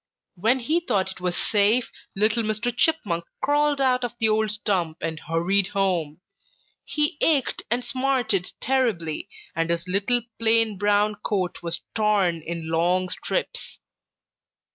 When 0.33 0.61
he 0.61 0.79
thought 0.79 1.11
it 1.11 1.21
was 1.21 1.37
safe, 1.37 1.91
little 2.15 2.41
Mr. 2.41 2.75
Chipmunk 2.75 3.23
crawled 3.43 3.79
out 3.79 4.03
of 4.03 4.13
the 4.19 4.29
old 4.29 4.49
stump 4.49 4.97
and 4.99 5.19
hurried 5.19 5.67
home. 5.67 6.21
He 6.83 7.17
ached 7.21 7.61
and 7.69 7.85
smarted 7.85 8.51
terribly, 8.59 9.29
and 9.55 9.69
his 9.69 9.87
little 9.87 10.23
plain 10.39 10.79
brown 10.79 11.17
coat 11.23 11.59
was 11.61 11.81
torn 11.93 12.41
in 12.41 12.71
long 12.71 13.09
strips. 13.09 13.77